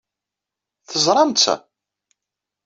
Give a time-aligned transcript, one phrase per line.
[0.89, 1.55] Terẓamt-tt?